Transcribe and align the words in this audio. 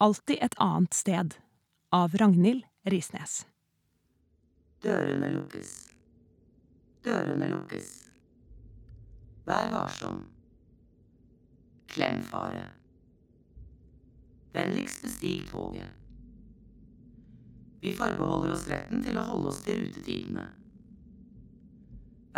Alltid 0.00 0.38
et 0.40 0.54
annet 0.62 0.94
sted 0.94 1.34
av 1.90 2.12
Ragnhild 2.14 2.62
Risnes. 2.86 3.40
Dørene 4.78 5.32
lukkes. 5.34 5.72
Dørene 7.02 7.48
lukkes. 7.50 7.88
Vær 9.50 9.72
varsom. 9.74 10.22
Klem 11.90 12.22
fare. 12.30 12.62
Vennligst 14.54 15.02
bestig 15.02 15.34
toget. 15.50 15.90
Vi 17.82 17.90
forbeholder 17.98 18.54
oss 18.54 18.70
retten 18.70 19.02
til 19.02 19.18
å 19.18 19.28
holde 19.32 19.50
oss 19.50 19.62
til 19.66 19.82
rutetidene. 19.82 20.48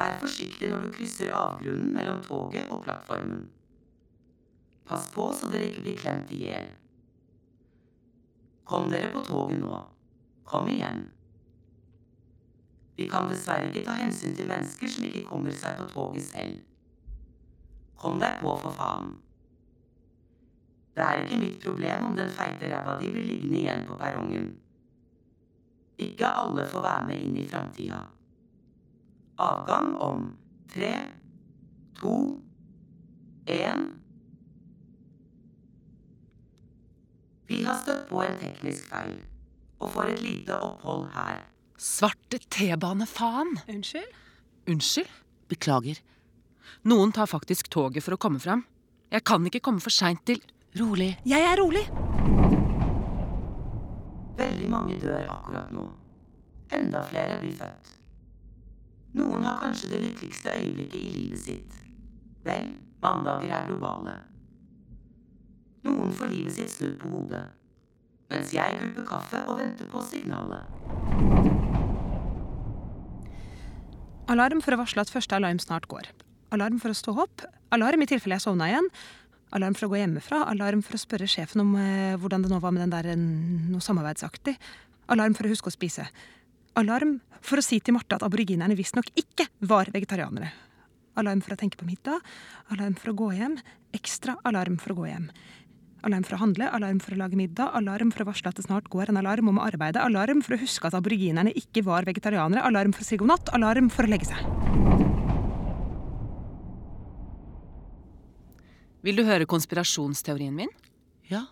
Vær 0.00 0.16
forsiktig 0.24 0.72
når 0.72 0.88
du 0.88 0.94
krysser 0.96 1.36
avgrunnen 1.36 1.92
mellom 1.92 2.24
toget 2.24 2.72
og 2.72 2.86
plattformen. 2.88 3.50
Pass 4.88 5.12
på 5.12 5.28
så 5.36 5.52
dere 5.52 5.74
ikke 5.74 5.90
blir 5.90 6.06
klemt 6.06 6.32
i 6.32 6.46
hjel. 6.48 6.78
Kom 8.64 8.90
dere 8.90 9.12
på 9.12 9.24
toget 9.26 9.60
nå. 9.60 9.78
Kom 10.44 10.68
igjen. 10.68 11.08
Vi 12.96 13.06
kan 13.08 13.30
dessverre 13.30 13.70
ikke 13.70 13.86
ta 13.86 13.96
hensyn 13.96 14.34
til 14.36 14.48
mennesker 14.50 14.90
som 14.92 15.04
ikke 15.08 15.24
kommer 15.28 15.54
seg 15.56 15.78
på 15.78 15.88
toget 15.94 16.26
selv. 16.26 16.58
Kom 17.96 18.20
deg 18.20 18.40
på, 18.42 18.54
for 18.60 18.76
faen. 18.76 19.14
Det 20.96 21.04
er 21.04 21.22
ikke 21.22 21.38
mitt 21.40 21.62
problem 21.64 22.10
om 22.10 22.16
den 22.18 22.32
feite 22.34 22.68
ræva 22.68 22.98
di 23.00 23.08
blir 23.12 23.24
liggende 23.24 23.58
igjen 23.62 23.86
på 23.88 23.96
perrongen. 24.00 24.50
Ikke 26.00 26.28
alle 26.42 26.66
får 26.68 26.84
være 26.84 27.06
med 27.06 27.24
inn 27.24 27.38
i 27.40 27.46
framtida. 27.48 28.00
Avgang 29.40 29.94
om 29.96 30.26
tre, 30.72 30.92
to, 32.00 32.16
én 33.46 33.86
Vi 37.90 38.06
på 38.06 38.22
en 38.22 38.36
teknisk 38.38 38.86
feil, 38.92 39.16
og 39.80 39.90
får 39.90 40.12
et 40.12 40.22
lite 40.22 40.58
opphold 40.62 41.08
her. 41.14 41.42
Svarte 41.80 42.38
T-bane-faen! 42.38 43.56
Unnskyld? 43.68 44.12
Unnskyld? 44.70 45.10
Beklager. 45.50 45.98
Noen 46.86 47.10
tar 47.12 47.26
faktisk 47.26 47.70
toget 47.72 48.04
for 48.06 48.14
å 48.14 48.20
komme 48.20 48.38
fram. 48.38 48.62
Jeg 49.10 49.24
kan 49.26 49.46
ikke 49.46 49.62
komme 49.64 49.82
for 49.82 49.90
seint 49.90 50.22
til 50.28 50.38
Rolig. 50.78 51.16
Jeg 51.26 51.42
er 51.42 51.58
rolig. 51.58 51.82
Veldig 54.38 54.68
mange 54.70 55.00
dør 55.02 55.26
akkurat 55.34 55.72
nå. 55.74 55.88
Enda 56.78 57.02
flere 57.08 57.40
blir 57.40 57.56
født. 57.58 57.90
Noen 59.18 59.42
har 59.42 59.58
kanskje 59.64 59.90
det 59.90 60.02
lykkeligste 60.04 60.54
øyeblikket 60.60 61.00
i 61.00 61.14
livet 61.16 61.42
sitt. 61.42 61.80
Vel, 62.46 62.70
mandager 63.02 63.50
er 63.56 63.66
globale. 63.66 64.14
Noen 65.82 66.14
får 66.14 66.30
livet 66.30 66.54
sitt 66.54 66.70
snudd 66.76 67.00
på 67.02 67.10
hodet, 67.16 67.42
mens 68.30 68.52
jeg 68.54 68.78
gulper 68.80 69.06
kaffe 69.08 69.42
og 69.46 69.58
venter 69.60 69.88
på 69.90 70.02
signalet. 70.06 70.66
Alarm 74.30 74.60
for 74.62 74.76
å 74.76 74.82
varsle 74.84 75.02
at 75.02 75.10
første 75.10 75.34
alarm 75.34 75.58
snart 75.58 75.88
går. 75.90 76.06
Alarm 76.54 76.78
for 76.82 76.92
å 76.92 76.96
stå 76.96 77.16
opp. 77.24 77.42
Alarm 77.74 78.04
i 78.04 78.06
tilfelle 78.10 78.38
jeg 78.38 78.46
sovna 78.46 78.68
igjen. 78.70 78.86
Alarm 79.58 79.74
for 79.74 79.88
å 79.88 79.92
gå 79.92 79.98
hjemmefra. 79.98 80.44
Alarm 80.52 80.84
for 80.86 80.94
å 80.94 81.02
spørre 81.02 81.26
sjefen 81.30 81.64
om 81.64 81.74
eh, 81.78 82.14
hvordan 82.20 82.44
det 82.44 82.52
nå 82.52 82.60
var 82.62 82.74
med 82.74 82.84
den 82.84 82.94
der 82.94 83.18
noe 83.18 83.82
samarbeidsaktig. 83.82 84.54
Alarm 85.10 85.34
for 85.34 85.48
å 85.48 85.50
huske 85.50 85.70
å 85.70 85.74
spise. 85.74 86.06
Alarm 86.78 87.18
for 87.42 87.58
å 87.58 87.64
si 87.64 87.80
til 87.82 87.96
Marte 87.96 88.20
at 88.20 88.26
aboriginerne 88.26 88.78
visstnok 88.78 89.10
ikke 89.18 89.48
var 89.66 89.90
vegetarianere. 89.90 90.52
Alarm 91.18 91.42
for 91.42 91.56
å 91.56 91.58
tenke 91.58 91.80
på 91.80 91.88
middag. 91.88 92.22
Alarm 92.70 92.94
for 92.94 93.10
å 93.10 93.18
gå 93.18 93.32
hjem. 93.34 93.58
Ekstra 93.96 94.36
alarm 94.46 94.78
for 94.78 94.94
å 94.94 95.00
gå 95.00 95.08
hjem. 95.10 95.26
Alarm 96.02 96.24
for 96.24 96.36
å 96.36 96.40
handle, 96.40 96.64
alarm 96.72 96.98
for 97.04 97.12
å 97.12 97.18
lage 97.20 97.36
middag, 97.36 97.74
alarm 97.76 98.10
for 98.14 98.24
å 98.24 98.30
varsle 98.30 98.48
at 98.48 98.56
det 98.56 98.64
snart 98.64 98.86
går 98.88 99.10
en 99.12 99.18
alarm 99.20 99.50
om 99.52 99.58
å 99.60 99.66
arbeide, 99.68 100.00
alarm 100.00 100.40
for 100.42 100.56
å 100.56 100.60
huske 100.62 100.88
at 100.88 100.94
aboriginerne 100.96 101.52
ikke 101.52 101.82
var 101.84 102.06
vegetarianere, 102.08 102.62
alarm 102.64 102.94
for 102.96 103.04
å 103.04 103.08
si 103.10 103.18
god 103.20 103.28
natt, 103.34 103.52
alarm 103.56 103.90
for 103.92 104.08
å 104.08 104.12
legge 104.14 104.30
seg. 104.30 104.40
Vil 109.04 109.16
du 109.16 109.24
høre 109.24 109.48
konspirasjonsteorien 109.48 110.54
min? 110.56 110.72
Ja, 111.30 111.46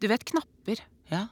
Du 0.00 0.08
vet 0.08 0.24
knapper. 0.26 0.80
ja, 1.10 1.28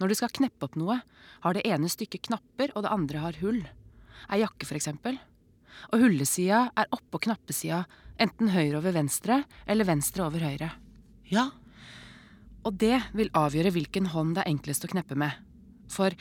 Når 0.00 0.08
du 0.08 0.14
skal 0.14 0.28
kneppe 0.34 0.64
opp 0.66 0.74
noe, 0.76 1.02
har 1.42 1.54
det 1.54 1.62
ene 1.66 1.86
stykket 1.88 2.22
knapper, 2.26 2.72
og 2.74 2.82
det 2.82 2.90
andre 2.90 3.18
har 3.18 3.32
hull. 3.40 3.62
Ei 4.30 4.40
jakke, 4.40 4.66
for 4.66 4.74
eksempel. 4.74 5.18
Og 5.92 6.00
hullesida 6.02 6.70
er 6.76 6.86
oppå 6.90 7.20
knappesida, 7.22 7.84
enten 8.18 8.50
høyre 8.50 8.78
over 8.78 8.92
venstre 8.92 9.44
eller 9.66 9.84
venstre 9.84 10.24
over 10.26 10.40
høyre. 10.40 10.72
ja, 11.30 11.50
Og 12.64 12.76
det 12.78 12.98
vil 13.16 13.30
avgjøre 13.34 13.72
hvilken 13.74 14.06
hånd 14.12 14.36
det 14.36 14.44
er 14.44 14.52
enklest 14.52 14.84
å 14.86 14.90
kneppe 14.92 15.16
med. 15.18 15.34
For 15.90 16.14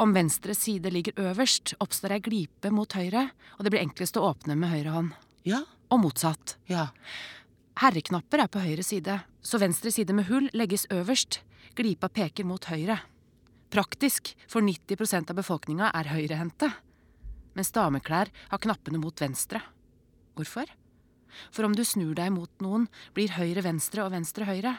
om 0.00 0.14
venstre 0.16 0.54
side 0.56 0.90
ligger 0.90 1.18
øverst, 1.20 1.74
oppstår 1.84 2.16
ei 2.16 2.22
glipe 2.24 2.70
mot 2.74 2.92
høyre, 2.96 3.28
og 3.58 3.64
det 3.64 3.72
blir 3.74 3.84
enklest 3.84 4.16
å 4.18 4.24
åpne 4.32 4.56
med 4.58 4.72
høyre 4.72 4.94
hånd. 4.96 5.12
ja, 5.44 5.62
Og 5.92 6.00
motsatt. 6.00 6.56
ja. 6.66 6.88
Herreknapper 7.76 8.40
er 8.42 8.48
på 8.48 8.60
høyre 8.60 8.82
side, 8.82 9.20
så 9.42 9.58
venstre 9.58 9.90
side 9.92 10.12
med 10.12 10.26
hull 10.28 10.48
legges 10.52 10.86
øverst. 10.90 11.40
Glipa 11.74 12.08
peker 12.08 12.44
mot 12.44 12.64
høyre. 12.64 12.98
Praktisk, 13.70 14.34
for 14.48 14.60
90% 14.60 15.30
av 15.30 15.36
befolkninga 15.36 15.90
er 15.94 16.04
høyrehendte. 16.12 16.72
Mens 17.54 17.70
dameklær 17.72 18.28
har 18.50 18.58
knappene 18.58 18.98
mot 19.00 19.16
venstre. 19.20 19.60
Hvorfor? 20.36 20.64
For 21.50 21.64
om 21.64 21.72
du 21.76 21.84
snur 21.84 22.14
deg 22.14 22.32
mot 22.32 22.50
noen, 22.60 22.88
blir 23.14 23.32
høyre 23.36 23.62
venstre 23.64 24.04
og 24.04 24.12
venstre 24.12 24.44
høyre. 24.48 24.76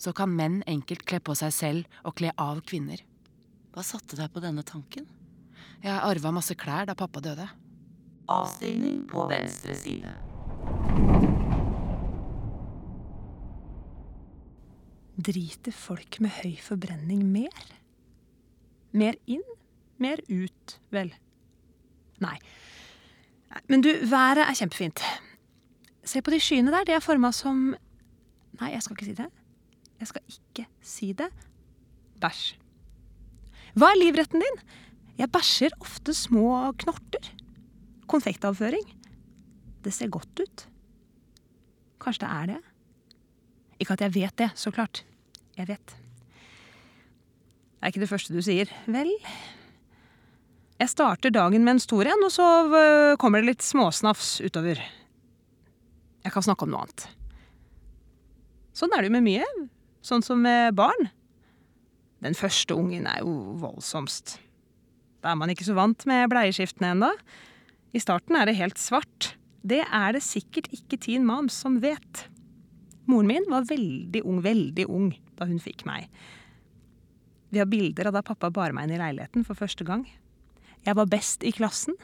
Så 0.00 0.14
kan 0.16 0.32
menn 0.32 0.62
enkelt 0.70 1.04
kle 1.04 1.20
på 1.20 1.34
seg 1.36 1.52
selv 1.52 2.04
og 2.08 2.14
kle 2.16 2.32
av 2.40 2.62
kvinner. 2.64 3.02
Hva 3.74 3.84
satte 3.84 4.16
deg 4.16 4.30
på 4.32 4.40
denne 4.40 4.64
tanken? 4.64 5.04
Jeg 5.84 5.92
arva 5.92 6.32
masse 6.32 6.56
klær 6.56 6.88
da 6.88 6.96
pappa 6.96 7.20
døde. 7.24 7.44
Avstigning 8.32 9.02
på 9.10 9.26
venstre 9.28 9.76
side. 9.76 10.14
Driter 15.20 15.76
folk 15.76 16.16
med 16.24 16.32
høy 16.38 16.54
forbrenning 16.64 17.26
mer? 17.28 17.66
Mer 18.96 19.18
inn, 19.28 19.44
mer 20.00 20.22
ut, 20.30 20.78
vel? 20.94 21.12
Nei. 22.24 22.38
Men 23.68 23.84
du, 23.84 23.90
været 24.08 24.46
er 24.46 24.56
kjempefint. 24.56 25.04
Se 26.08 26.24
på 26.24 26.32
de 26.32 26.40
skyene 26.40 26.72
der, 26.72 26.88
de 26.88 26.96
er 26.96 27.04
forma 27.04 27.34
som 27.36 27.74
Nei, 28.60 28.72
jeg 28.74 28.82
skal 28.84 28.96
ikke 28.96 29.06
si 29.06 29.14
det. 29.16 29.28
Jeg 30.00 30.08
skal 30.08 30.32
ikke 30.32 30.66
si 30.80 31.12
det. 31.16 31.28
Bæsj. 32.20 32.54
Hva 33.78 33.92
er 33.92 34.00
livretten 34.00 34.42
din? 34.42 34.58
Jeg 35.20 35.30
bæsjer 35.32 35.76
ofte 35.84 36.14
små 36.16 36.72
knorter. 36.80 37.28
Konfektavføring. 38.10 38.86
Det 39.84 39.92
ser 39.94 40.10
godt 40.12 40.40
ut. 40.40 40.66
Kanskje 42.00 42.24
det 42.24 42.30
er 42.32 42.50
det? 42.54 42.60
Ikke 43.80 43.96
at 43.96 44.04
jeg 44.04 44.14
vet 44.16 44.36
det, 44.40 44.50
så 44.56 44.72
klart. 44.72 45.04
Jeg 45.56 45.68
vet. 45.68 45.96
Det 47.80 47.84
er 47.84 47.92
ikke 47.92 48.02
det 48.02 48.10
første 48.10 48.34
du 48.34 48.40
sier. 48.44 48.72
Vel 48.88 49.12
Jeg 50.80 50.88
starter 50.88 51.32
dagen 51.32 51.64
med 51.64 51.76
en 51.76 51.84
stor 51.84 52.08
en, 52.08 52.24
og 52.24 52.32
så 52.32 52.46
øh, 52.68 53.16
kommer 53.20 53.40
det 53.40 53.52
litt 53.52 53.64
småsnafs 53.64 54.40
utover. 54.40 54.80
Jeg 56.24 56.32
kan 56.32 56.44
snakke 56.44 56.64
om 56.64 56.72
noe 56.72 56.84
annet. 56.84 57.06
Sånn 58.76 58.92
er 58.96 59.04
det 59.04 59.10
jo 59.10 59.16
med 59.18 59.26
mye. 59.28 59.48
Sånn 60.04 60.24
som 60.24 60.40
med 60.42 60.74
barn. 60.78 61.10
Den 62.24 62.36
første 62.36 62.76
ungen 62.76 63.06
er 63.08 63.22
jo 63.24 63.56
voldsomst. 63.60 64.38
Da 65.20 65.32
er 65.32 65.40
man 65.40 65.52
ikke 65.52 65.66
så 65.68 65.76
vant 65.76 66.06
med 66.08 66.28
bleieskiftene 66.32 66.94
ennå. 66.94 67.10
I 67.92 68.00
starten 68.00 68.36
er 68.38 68.48
det 68.48 68.58
helt 68.60 68.80
svart. 68.80 69.34
Det 69.60 69.82
er 69.84 70.14
det 70.16 70.22
sikkert 70.24 70.70
ikke 70.72 71.00
Teen 71.00 71.26
Moms 71.28 71.56
som 71.56 71.80
vet. 71.82 72.26
Moren 73.10 73.28
min 73.28 73.48
var 73.50 73.68
veldig 73.68 74.22
ung, 74.24 74.40
veldig 74.44 74.86
ung 74.88 75.10
da 75.36 75.48
hun 75.48 75.60
fikk 75.60 75.84
meg. 75.88 76.08
Vi 77.50 77.58
har 77.58 77.68
bilder 77.68 78.08
av 78.08 78.16
da 78.16 78.22
pappa 78.24 78.50
bar 78.54 78.72
meg 78.72 78.86
inn 78.86 78.94
i 78.94 79.00
leiligheten 79.00 79.44
for 79.44 79.58
første 79.58 79.84
gang. 79.84 80.06
Jeg 80.86 80.96
var 80.96 81.10
best 81.10 81.44
i 81.44 81.52
klassen. 81.52 81.96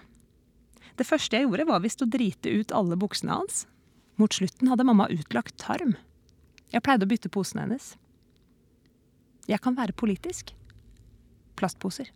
Det 0.96 1.06
første 1.06 1.36
jeg 1.36 1.46
gjorde, 1.46 1.68
var 1.68 1.84
visst 1.84 2.02
å 2.02 2.08
drite 2.10 2.50
ut 2.50 2.74
alle 2.74 2.98
buksene 2.98 3.36
hans. 3.36 3.64
Mot 4.20 4.32
slutten 4.32 4.68
hadde 4.72 4.84
mamma 4.88 5.08
utlagt 5.12 5.56
tarm. 5.60 5.94
Jeg 6.72 6.82
pleide 6.82 7.06
å 7.06 7.10
bytte 7.10 7.30
posene 7.32 7.66
hennes. 7.66 7.92
Jeg 9.46 9.62
kan 9.62 9.76
være 9.78 9.94
politisk. 9.94 10.50
Plastposer. 11.56 12.10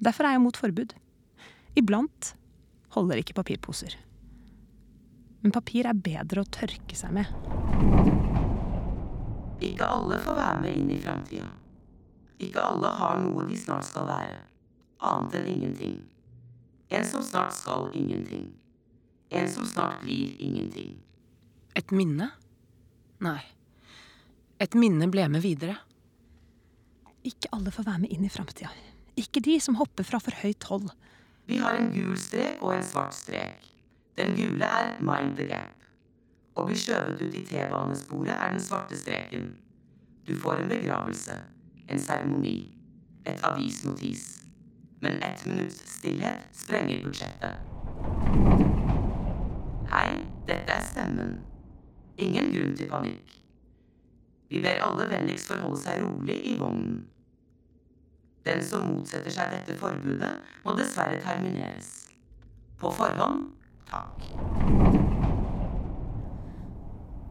Derfor 0.00 0.28
er 0.28 0.36
jeg 0.36 0.44
mot 0.44 0.56
forbud. 0.56 0.92
Iblant 1.80 2.34
holder 2.96 3.20
ikke 3.20 3.36
papirposer. 3.38 3.96
Men 5.40 5.54
papir 5.54 5.88
er 5.88 5.96
bedre 5.96 6.42
å 6.44 6.50
tørke 6.52 6.96
seg 6.98 7.14
med. 7.16 7.30
Ikke 9.64 9.88
alle 9.88 10.20
får 10.24 10.36
være 10.36 10.60
med 10.64 10.76
inn 10.76 10.92
i 10.92 11.00
framtida. 11.00 11.48
Ikke 12.40 12.62
alle 12.64 12.92
har 12.96 13.20
noe 13.20 13.44
de 13.48 13.56
snart 13.60 13.84
skal 13.88 14.06
være, 14.08 14.38
annet 15.04 15.36
enn 15.40 15.50
ingenting. 15.54 15.98
En 16.90 17.04
som 17.06 17.24
snart 17.24 17.52
skal 17.56 17.90
ingenting. 17.96 18.48
En 19.30 19.48
som 19.52 19.66
snart 19.68 20.00
blir 20.02 20.36
ingenting. 20.40 20.96
Et 21.76 21.92
minne? 21.92 22.30
Nei. 23.20 23.40
Et 24.60 24.74
minne 24.80 25.08
ble 25.12 25.26
med 25.28 25.42
videre. 25.44 25.74
Ikke 27.24 27.50
alle 27.52 27.72
får 27.72 27.84
være 27.84 28.02
med 28.06 28.14
inn 28.14 28.24
i 28.24 28.32
framtida. 28.32 28.70
Ikke 29.20 29.42
de 29.44 29.58
som 29.60 29.76
hopper 29.76 30.06
fra 30.08 30.20
for 30.24 30.36
høyt 30.40 30.64
hold. 30.70 30.88
Vi 31.50 31.58
har 31.60 31.76
en 31.76 31.90
gul 31.92 32.16
strek 32.16 32.62
og 32.64 32.72
en 32.78 32.86
svart 32.86 33.12
strek. 33.16 33.66
Den 34.16 34.32
gule 34.38 34.64
er 34.64 34.96
mind 35.04 35.36
the 35.36 35.50
gap. 35.50 35.76
Og 36.56 36.70
bli 36.70 36.78
skjøvet 36.80 37.20
ut 37.20 37.36
i 37.36 37.44
T-banesporet 37.50 38.32
er 38.32 38.54
den 38.54 38.64
svarte 38.64 38.96
streken. 38.96 39.52
Du 40.28 40.32
får 40.40 40.64
en 40.64 40.72
begravelse, 40.72 41.36
en 41.88 42.00
seremoni, 42.00 42.56
et 43.26 43.44
avisnotis. 43.44 44.24
Men 45.00 45.20
ett 45.22 45.46
minutts 45.46 45.84
stillhet 45.98 46.48
sprenger 46.56 47.04
budsjettet. 47.04 47.60
Hei, 49.92 50.10
dette 50.48 50.72
er 50.72 50.84
stemmen. 50.88 51.40
Ingen 52.20 52.50
grunn 52.52 52.74
til 52.76 52.90
panikk. 52.90 53.36
Vi 54.50 54.60
ber 54.64 54.82
alle 54.82 55.06
vennligst 55.08 55.48
forholde 55.52 55.78
seg 55.80 56.02
rolig 56.02 56.36
i 56.50 56.56
vognen. 56.58 57.04
Den 58.44 58.62
som 58.64 58.86
motsetter 58.88 59.32
seg 59.32 59.52
dette 59.52 59.76
forbudet, 59.78 60.32
må 60.64 60.74
dessverre 60.78 61.20
termineres. 61.22 61.92
På 62.80 62.90
forhånd 62.96 63.50
takk. 63.90 64.24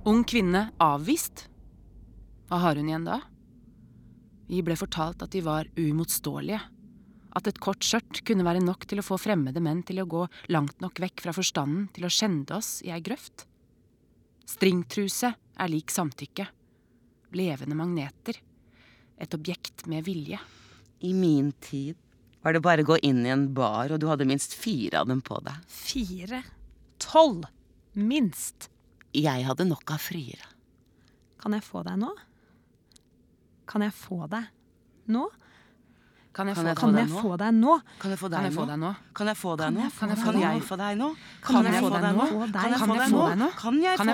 Ung 0.09 0.23
kvinne 0.25 0.69
avvist. 0.81 1.47
Hva 2.49 2.61
har 2.63 2.79
hun 2.79 2.89
igjen 2.89 3.05
da? 3.05 3.19
Vi 4.49 4.63
ble 4.65 4.77
fortalt 4.79 5.21
at 5.25 5.33
de 5.35 5.43
var 5.45 5.69
uimotståelige. 5.77 6.61
At 7.37 7.51
et 7.51 7.59
kort 7.61 7.85
skjørt 7.85 8.23
kunne 8.25 8.47
være 8.47 8.63
nok 8.63 8.87
til 8.89 9.03
å 9.03 9.05
få 9.05 9.19
fremmede 9.21 9.61
menn 9.61 9.83
til 9.85 10.01
å 10.01 10.07
gå 10.09 10.23
langt 10.49 10.79
nok 10.81 11.03
vekk 11.03 11.27
fra 11.27 11.35
forstanden 11.35 11.89
til 11.93 12.07
å 12.07 12.13
skjende 12.13 12.57
oss 12.57 12.79
i 12.85 12.93
ei 12.95 13.03
grøft. 13.05 13.48
Stringtruse 14.49 15.29
er 15.59 15.69
lik 15.69 15.91
samtykke. 15.93 16.47
Levende 17.37 17.77
magneter. 17.77 18.39
Et 19.19 19.33
objekt 19.35 19.85
med 19.91 20.07
vilje. 20.07 20.39
I 21.05 21.11
min 21.13 21.51
tid 21.61 21.99
var 22.41 22.55
det 22.55 22.63
bare 22.63 22.83
å 22.85 22.87
gå 22.87 22.97
inn 23.05 23.21
i 23.27 23.33
en 23.33 23.49
bar, 23.53 23.91
og 23.91 23.99
du 24.01 24.07
hadde 24.09 24.27
minst 24.27 24.55
fire 24.57 25.03
av 25.03 25.09
dem 25.11 25.21
på 25.21 25.37
deg. 25.45 25.59
Fire. 25.69 26.41
Tolv. 27.03 27.45
Minst. 27.93 28.69
Jeg 29.13 29.45
hadde 29.45 29.67
nok 29.67 29.91
av 29.93 30.01
friere. 30.01 30.49
Kan 31.39 31.53
jeg 31.55 31.65
få 31.65 31.83
deg 31.85 31.99
nå? 32.01 32.09
Kan 33.69 33.85
jeg 33.85 33.95
få 33.95 34.23
deg 34.31 34.49
nå? 35.13 35.27
Kan 36.39 36.47
jeg 36.47 36.55
få 36.55 36.63
Kan 36.79 36.93
deg 36.95 37.03
jeg 37.03 37.09
nå? 37.11 37.19
få 37.19 37.35
deg 37.35 37.51
nå? 37.53 37.73
Kan 37.99 38.11
jeg 38.11 38.19
få 38.19 38.27
deg 38.31 38.39
nå? 38.39 38.63
nå? 38.79 38.91
Kan 39.11 39.27
jeg 39.27 39.35
få 39.35 39.55
deg 39.59 39.71
nå? 39.73 39.81
Kan 39.99 40.07
jeg 40.07 40.15
få 40.15 40.29
deg 40.31 40.95
nå? 40.95 41.09
Kan 41.43 41.65
jeg 41.67 41.75
få 41.75 41.89
deg 41.91 42.15
nå? 42.15 42.29
Kan 42.39 42.55
jeg 42.55 42.63
få 42.63 42.99
deg 43.19 43.35
nå? 43.35 43.51
Kan 43.59 43.83
jeg 43.83 44.05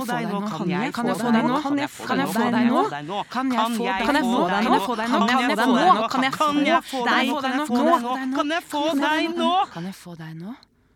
få 1.06 1.30
deg 1.31 1.45
nå? 1.45 1.62
Kan 1.62 1.77
jeg 1.77 1.89
få 1.94 2.10
deg 2.10 2.25
nå? 2.25 2.25
nå? 2.25 2.25
Kan 2.25 2.25
jeg 2.25 2.33
få 2.33 2.50
deg 2.50 2.66
nå? 2.66 2.81
nå? 3.06 3.24
Kan 3.30 3.45
jeg 3.45 3.62
få 3.62 3.75
deg 3.75 4.01
Kan 4.06 4.16
jeg 4.16 4.25
få 4.81 4.95
deg 4.95 5.06
nå? 5.06 5.69
nå? 5.86 6.07
Kan 6.10 6.24
jeg 6.24 6.33
få 6.33 6.50
deg 6.50 6.66
nå? 6.66 6.81
Kan 6.81 7.04
jeg 7.06 7.22
få 7.22 7.42
deg 7.45 7.54
nå? 7.56 7.66
nå? 7.69 8.18
Kan 8.33 8.50
jeg 8.50 8.63
få 8.74 8.83
deg 8.95 9.30
nå? 9.38 9.54
Kan 9.75 9.86
jeg 9.86 9.95
få 10.01 10.16
deg 10.16 10.33
nå? 10.42 10.56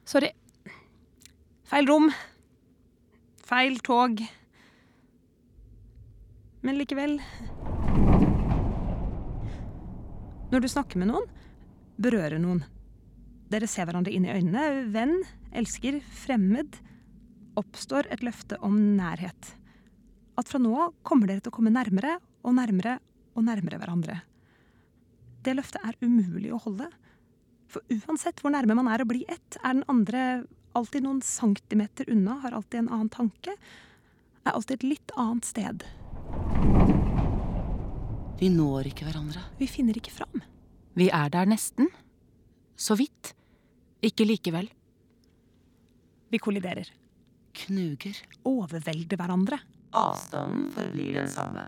Sorry. 0.09 0.31
Feil 1.69 1.85
rom. 1.85 2.09
Feil 3.45 3.77
tog. 3.85 4.25
Men 6.65 6.75
likevel 6.75 7.19
Når 10.49 10.63
du 10.63 10.69
snakker 10.71 10.97
med 10.97 11.11
noen, 11.11 11.27
berører 12.01 12.41
noen. 12.41 12.63
Dere 13.53 13.67
ser 13.69 13.85
hverandre 13.85 14.13
inn 14.13 14.25
i 14.25 14.33
øynene. 14.33 14.87
Venn, 14.93 15.19
elsker, 15.53 15.99
fremmed. 16.23 16.79
Oppstår 17.59 18.09
et 18.13 18.23
løfte 18.25 18.57
om 18.65 18.77
nærhet. 18.97 19.53
At 20.39 20.49
fra 20.49 20.61
nå 20.61 20.73
av 20.73 20.95
kommer 21.05 21.29
dere 21.29 21.43
til 21.43 21.53
å 21.53 21.57
komme 21.57 21.73
nærmere 21.73 22.17
og 22.41 22.55
nærmere 22.57 22.97
og 23.37 23.45
nærmere 23.45 23.77
hverandre. 23.81 24.17
Det 25.45 25.53
løftet 25.55 25.85
er 25.85 25.99
umulig 26.01 26.53
å 26.55 26.61
holde. 26.65 26.89
For 27.69 27.85
uansett 27.93 28.41
hvor 28.41 28.53
nærme 28.53 28.77
man 28.79 28.89
er 28.89 29.03
å 29.03 29.09
bli 29.09 29.21
ett, 29.29 29.59
er 29.61 29.77
den 29.77 29.85
andre 29.91 30.47
alltid 30.77 31.05
noen 31.05 31.21
centimeter 31.25 32.09
unna, 32.09 32.39
har 32.41 32.57
alltid 32.57 32.83
en 32.83 32.93
annen 32.95 33.13
tanke, 33.13 33.53
er 34.45 34.55
alltid 34.55 34.79
et 34.79 34.89
litt 34.95 35.17
annet 35.19 35.45
sted. 35.45 35.85
Vi 38.39 38.47
når 38.53 38.87
ikke 38.93 39.03
hverandre. 39.07 39.41
Vi 39.59 39.67
finner 39.67 39.97
ikke 39.99 40.13
fram. 40.15 40.41
Vi 40.95 41.09
er 41.11 41.31
der 41.33 41.49
nesten. 41.49 41.89
Så 42.79 42.95
vidt. 42.99 43.33
Ikke 44.05 44.23
likevel. 44.27 44.69
Vi 46.31 46.39
kolliderer. 46.39 46.87
Knuger. 47.65 48.15
Overvelder 48.47 49.19
hverandre. 49.19 49.59
Avstanden 49.91 50.69
forblir 50.71 51.17
den 51.19 51.29
samme. 51.33 51.65